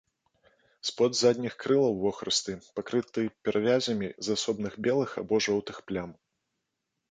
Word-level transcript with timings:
Спод 0.89 1.11
задніх 1.19 1.53
крылаў 1.63 1.93
вохрысты, 2.05 2.55
пакрыты 2.79 3.27
перавязямі 3.45 4.09
з 4.29 4.41
асобных 4.41 4.73
белых 4.91 5.09
або 5.25 5.35
жоўтых 5.49 5.77
плям. 5.93 6.11